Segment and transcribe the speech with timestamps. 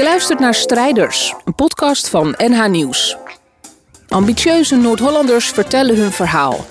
[0.00, 3.16] Je luistert naar Strijders, een podcast van NH Nieuws.
[4.08, 6.66] Ambitieuze Noord-Hollanders vertellen hun verhaal.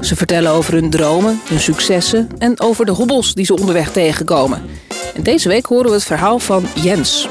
[0.00, 4.62] Ze vertellen over hun dromen, hun successen en over de hobbels die ze onderweg tegenkomen.
[5.14, 7.28] En deze week horen we het verhaal van Jens.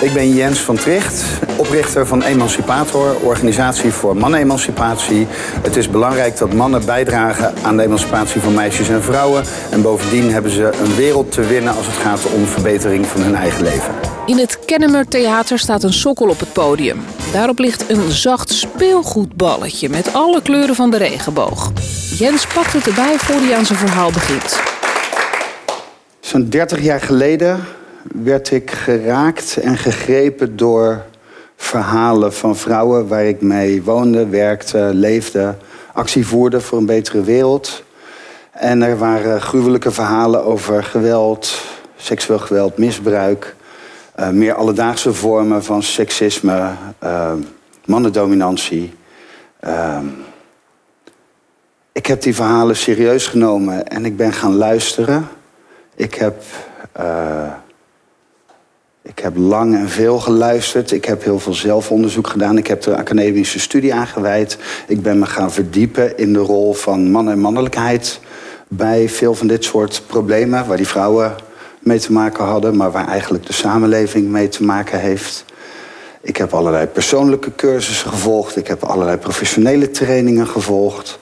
[0.00, 1.24] Ik ben Jens van Tricht,
[1.70, 5.26] oprichter van Emancipator, organisatie voor mannenemancipatie.
[5.62, 9.44] Het is belangrijk dat mannen bijdragen aan de emancipatie van meisjes en vrouwen.
[9.70, 13.34] En bovendien hebben ze een wereld te winnen als het gaat om verbetering van hun
[13.34, 13.94] eigen leven.
[14.26, 17.00] In het Kennemer Theater staat een sokkel op het podium.
[17.32, 21.72] Daarop ligt een zacht speelgoedballetje met alle kleuren van de regenboog.
[22.18, 24.60] Jens pakt het erbij voor hij aan zijn verhaal begint.
[26.20, 27.60] Zo'n 30 jaar geleden
[28.02, 31.08] werd ik geraakt en gegrepen door
[31.60, 35.54] verhalen van vrouwen waar ik mee woonde, werkte, leefde,
[35.92, 37.82] actie voerde voor een betere wereld.
[38.50, 41.62] En er waren gruwelijke verhalen over geweld,
[41.96, 43.56] seksueel geweld, misbruik,
[44.18, 46.70] uh, meer alledaagse vormen van seksisme,
[47.04, 47.32] uh,
[47.84, 48.92] mannendominantie.
[49.64, 49.98] Uh,
[51.92, 55.28] ik heb die verhalen serieus genomen en ik ben gaan luisteren.
[55.94, 56.42] Ik heb
[59.20, 60.92] ik heb lang en veel geluisterd.
[60.92, 62.58] Ik heb heel veel zelfonderzoek gedaan.
[62.58, 64.58] Ik heb de academische studie aangeweid.
[64.86, 68.20] Ik ben me gaan verdiepen in de rol van man en mannelijkheid
[68.68, 71.34] bij veel van dit soort problemen waar die vrouwen
[71.80, 75.44] mee te maken hadden, maar waar eigenlijk de samenleving mee te maken heeft.
[76.20, 78.56] Ik heb allerlei persoonlijke cursussen gevolgd.
[78.56, 81.18] Ik heb allerlei professionele trainingen gevolgd.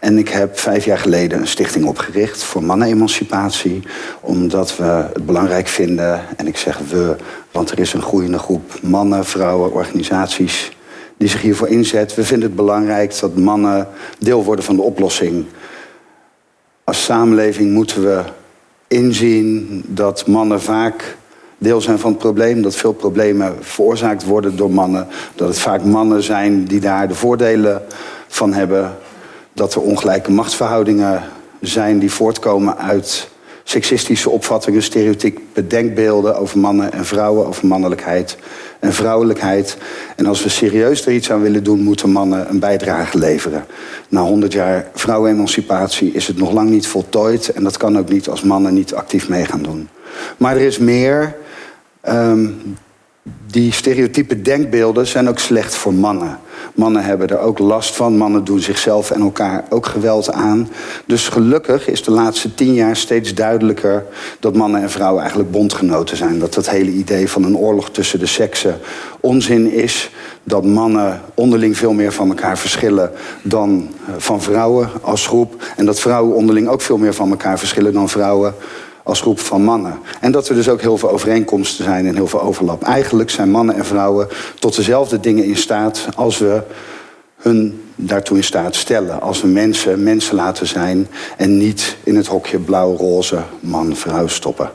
[0.00, 3.82] En ik heb vijf jaar geleden een stichting opgericht voor mannenemancipatie.
[4.20, 7.16] Omdat we het belangrijk vinden, en ik zeg we,
[7.50, 10.76] want er is een groeiende groep mannen, vrouwen, organisaties
[11.16, 12.14] die zich hiervoor inzet.
[12.14, 15.44] We vinden het belangrijk dat mannen deel worden van de oplossing.
[16.84, 18.22] Als samenleving moeten we
[18.88, 21.16] inzien dat mannen vaak
[21.58, 22.62] deel zijn van het probleem.
[22.62, 25.06] Dat veel problemen veroorzaakt worden door mannen.
[25.34, 27.82] Dat het vaak mannen zijn die daar de voordelen
[28.28, 28.96] van hebben
[29.52, 31.22] dat er ongelijke machtsverhoudingen
[31.60, 33.28] zijn die voortkomen uit
[33.64, 38.36] seksistische opvattingen, stereotype denkbeelden over mannen en vrouwen, over mannelijkheid
[38.80, 39.76] en vrouwelijkheid.
[40.16, 43.64] En als we serieus er iets aan willen doen, moeten mannen een bijdrage leveren.
[44.08, 48.28] Na 100 jaar vrouwenemancipatie is het nog lang niet voltooid en dat kan ook niet
[48.28, 49.88] als mannen niet actief mee gaan doen.
[50.36, 51.36] Maar er is meer.
[52.08, 52.76] Um,
[53.46, 56.38] die stereotype denkbeelden zijn ook slecht voor mannen.
[56.74, 58.16] Mannen hebben er ook last van.
[58.16, 60.68] Mannen doen zichzelf en elkaar ook geweld aan.
[61.06, 64.04] Dus gelukkig is de laatste tien jaar steeds duidelijker
[64.40, 66.38] dat mannen en vrouwen eigenlijk bondgenoten zijn.
[66.38, 68.78] Dat dat hele idee van een oorlog tussen de seksen
[69.20, 70.10] onzin is.
[70.44, 73.10] Dat mannen onderling veel meer van elkaar verschillen
[73.42, 75.62] dan eh, van vrouwen als groep.
[75.76, 78.54] En dat vrouwen onderling ook veel meer van elkaar verschillen dan vrouwen
[79.02, 79.98] als groep van mannen.
[80.20, 82.82] En dat er dus ook heel veel overeenkomsten zijn en heel veel overlap.
[82.82, 84.28] Eigenlijk zijn mannen en vrouwen
[84.58, 86.62] tot dezelfde dingen in staat als we
[87.36, 89.20] hun daartoe in staat stellen.
[89.20, 94.70] Als we mensen mensen laten zijn en niet in het hokje blauw-roze man-vrouw stoppen.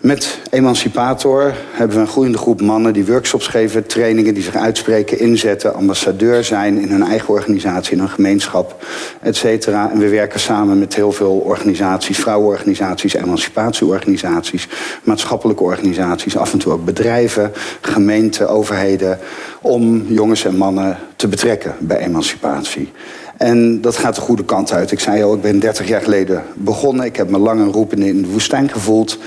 [0.00, 5.18] Met Emancipator hebben we een groeiende groep mannen die workshops geven, trainingen die zich uitspreken,
[5.18, 8.84] inzetten, ambassadeur zijn in hun eigen organisatie, in hun gemeenschap,
[9.20, 9.90] et cetera.
[9.90, 14.68] En we werken samen met heel veel organisaties, vrouwenorganisaties, emancipatieorganisaties,
[15.02, 19.18] maatschappelijke organisaties, af en toe ook bedrijven, gemeenten, overheden,
[19.60, 22.92] om jongens en mannen te betrekken bij emancipatie.
[23.36, 24.90] En dat gaat de goede kant uit.
[24.90, 27.04] Ik zei al, ik ben 30 jaar geleden begonnen.
[27.04, 29.18] Ik heb me lang een roepen in de woestijn gevoeld.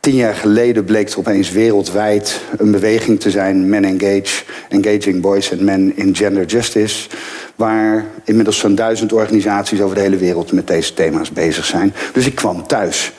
[0.00, 5.52] Tien jaar geleden bleek er opeens wereldwijd een beweging te zijn, Men Engage, Engaging Boys
[5.52, 7.08] and Men in Gender Justice,
[7.56, 11.94] waar inmiddels zo'n duizend organisaties over de hele wereld met deze thema's bezig zijn.
[12.12, 13.12] Dus ik kwam thuis.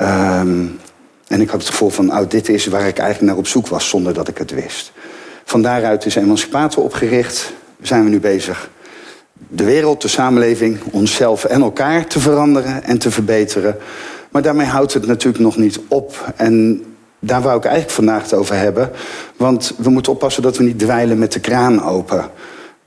[0.00, 0.78] Um,
[1.28, 3.66] en ik had het gevoel van, oh, dit is waar ik eigenlijk naar op zoek
[3.66, 4.92] was, zonder dat ik het wist.
[5.44, 7.52] Van daaruit is Emancipator opgericht.
[7.82, 8.70] Zijn we nu bezig
[9.48, 13.76] de wereld, de samenleving, onszelf en elkaar te veranderen en te verbeteren.
[14.30, 16.32] Maar daarmee houdt het natuurlijk nog niet op.
[16.36, 16.84] En
[17.18, 18.90] daar wou ik eigenlijk vandaag het over hebben.
[19.36, 22.30] Want we moeten oppassen dat we niet dweilen met de kraan open.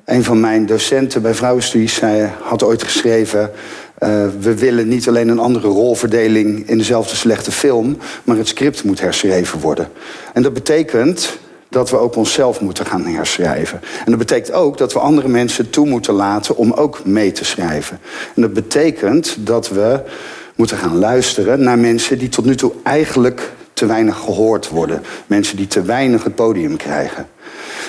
[0.05, 2.01] Een van mijn docenten bij vrouwenstudies
[2.41, 3.51] had ooit geschreven...
[4.03, 7.97] Uh, we willen niet alleen een andere rolverdeling in dezelfde slechte film...
[8.23, 9.87] maar het script moet herschreven worden.
[10.33, 11.39] En dat betekent
[11.69, 13.81] dat we ook onszelf moeten gaan herschrijven.
[14.05, 17.45] En dat betekent ook dat we andere mensen toe moeten laten om ook mee te
[17.45, 17.99] schrijven.
[18.35, 19.99] En dat betekent dat we
[20.55, 25.03] moeten gaan luisteren naar mensen die tot nu toe eigenlijk te weinig gehoord worden.
[25.27, 27.27] Mensen die te weinig het podium krijgen.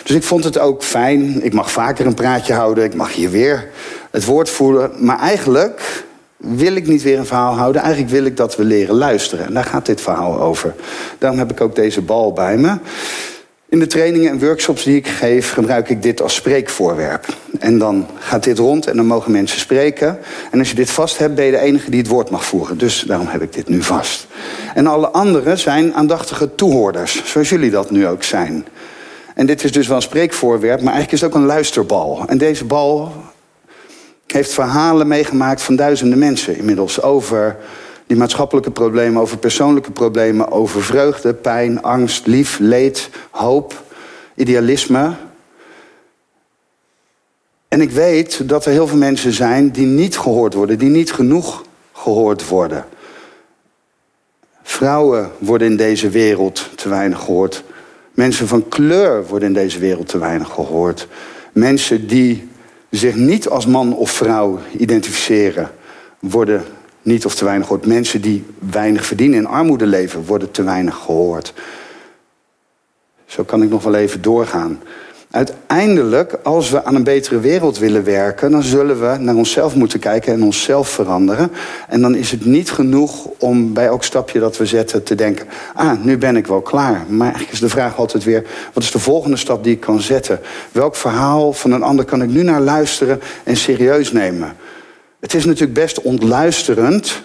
[0.05, 1.45] Dus ik vond het ook fijn.
[1.45, 2.85] Ik mag vaker een praatje houden.
[2.85, 3.69] Ik mag hier weer
[4.11, 4.91] het woord voeren.
[4.99, 6.05] Maar eigenlijk
[6.37, 7.83] wil ik niet weer een verhaal houden.
[7.83, 9.47] Eigenlijk wil ik dat we leren luisteren.
[9.47, 10.75] En daar gaat dit verhaal over.
[11.19, 12.77] Daarom heb ik ook deze bal bij me.
[13.71, 17.37] In de trainingen en workshops die ik geef, gebruik ik dit als spreekvoorwerp.
[17.59, 20.19] En dan gaat dit rond en dan mogen mensen spreken.
[20.51, 22.79] En als je dit vast hebt, ben je de enige die het woord mag voeren.
[22.79, 24.27] Dus daarom heb ik dit nu vast.
[24.75, 28.67] En alle anderen zijn aandachtige toehoorders, zoals jullie dat nu ook zijn.
[29.35, 32.25] En dit is dus wel een spreekvoorwerp, maar eigenlijk is het ook een luisterbal.
[32.27, 33.13] En deze bal
[34.27, 37.57] heeft verhalen meegemaakt van duizenden mensen inmiddels over
[38.11, 43.83] die maatschappelijke problemen, over persoonlijke problemen, over vreugde, pijn, angst, lief, leed, hoop,
[44.35, 45.15] idealisme.
[47.69, 51.13] En ik weet dat er heel veel mensen zijn die niet gehoord worden, die niet
[51.13, 52.85] genoeg gehoord worden.
[54.63, 57.65] Vrouwen worden in deze wereld te weinig gehoord.
[58.15, 61.09] Mensen van kleur worden in deze wereld te weinig gehoord.
[61.53, 62.49] Mensen die
[62.91, 65.71] zich niet als man of vrouw identificeren,
[66.19, 66.65] worden
[67.03, 67.87] niet of te weinig gehoord.
[67.87, 71.53] Mensen die weinig verdienen in armoede leven, worden te weinig gehoord.
[73.27, 74.81] Zo kan ik nog wel even doorgaan.
[75.31, 79.99] Uiteindelijk, als we aan een betere wereld willen werken, dan zullen we naar onszelf moeten
[79.99, 81.51] kijken en onszelf veranderen.
[81.89, 85.47] En dan is het niet genoeg om bij elk stapje dat we zetten te denken:
[85.75, 87.05] ah, nu ben ik wel klaar.
[87.09, 90.01] Maar eigenlijk is de vraag altijd weer: wat is de volgende stap die ik kan
[90.01, 90.41] zetten?
[90.73, 94.57] Welk verhaal van een ander kan ik nu naar luisteren en serieus nemen?
[95.21, 97.23] Het is natuurlijk best ontluisterend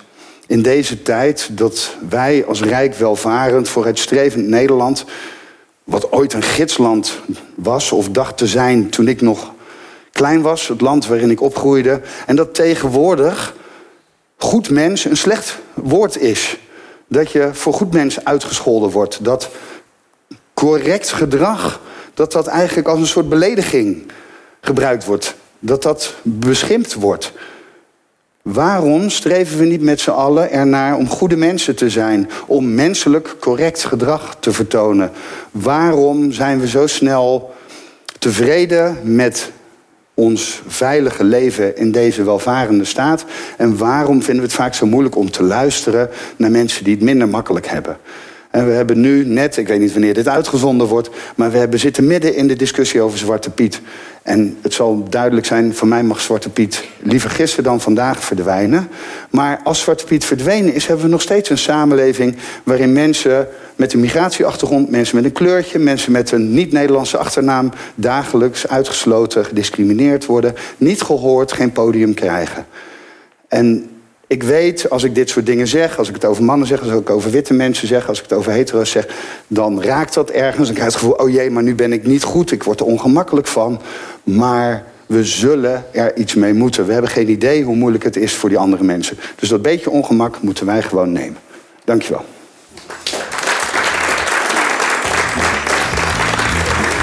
[0.47, 5.05] in deze tijd dat wij als rijk, welvarend, vooruitstrevend Nederland,
[5.83, 7.19] wat ooit een gidsland
[7.55, 9.53] was of dacht te zijn toen ik nog
[10.11, 13.55] klein was, het land waarin ik opgroeide, en dat tegenwoordig
[14.37, 16.57] goed mens een slecht woord is.
[17.07, 19.23] Dat je voor goed mens uitgescholden wordt.
[19.23, 19.49] Dat
[20.53, 21.81] correct gedrag,
[22.13, 24.11] dat dat eigenlijk als een soort belediging
[24.61, 25.35] gebruikt wordt.
[25.59, 27.33] Dat dat beschimpt wordt.
[28.51, 32.29] Waarom streven we niet met z'n allen ernaar om goede mensen te zijn?
[32.47, 35.11] Om menselijk correct gedrag te vertonen?
[35.51, 37.53] Waarom zijn we zo snel
[38.19, 39.51] tevreden met
[40.13, 43.25] ons veilige leven in deze welvarende staat?
[43.57, 47.03] En waarom vinden we het vaak zo moeilijk om te luisteren naar mensen die het
[47.03, 47.97] minder makkelijk hebben?
[48.55, 51.79] En we hebben nu net, ik weet niet wanneer dit uitgezonden wordt, maar we hebben
[51.79, 53.81] zitten midden in de discussie over Zwarte Piet.
[54.23, 58.87] En het zal duidelijk zijn, voor mij mag Zwarte Piet liever gisteren dan vandaag verdwijnen.
[59.29, 63.93] Maar als Zwarte Piet verdwenen is, hebben we nog steeds een samenleving waarin mensen met
[63.93, 70.55] een migratieachtergrond, mensen met een kleurtje, mensen met een niet-Nederlandse achternaam dagelijks uitgesloten, gediscrimineerd worden,
[70.77, 72.65] niet gehoord, geen podium krijgen.
[73.47, 73.89] En
[74.27, 76.89] ik weet, als ik dit soort dingen zeg, als ik het over mannen zeg, als
[76.89, 79.07] ik het over witte mensen zeg, als ik het over hetero's zeg,
[79.47, 80.65] dan raakt dat ergens.
[80.65, 82.85] Dan krijg het gevoel, oh jee, maar nu ben ik niet goed, ik word er
[82.85, 83.81] ongemakkelijk van.
[84.23, 86.85] Maar we zullen er iets mee moeten.
[86.85, 89.17] We hebben geen idee hoe moeilijk het is voor die andere mensen.
[89.35, 91.37] Dus dat beetje ongemak moeten wij gewoon nemen.
[91.83, 92.25] Dankjewel.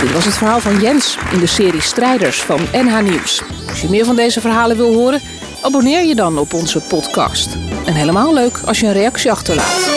[0.03, 3.43] Dit was het verhaal van Jens in de serie Strijders van NH Nieuws.
[3.69, 5.21] Als je meer van deze verhalen wil horen,
[5.63, 7.57] abonneer je dan op onze podcast.
[7.85, 9.92] En helemaal leuk als je een reactie achterlaat.